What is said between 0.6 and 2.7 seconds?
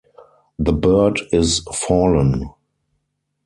Bird is Fallen.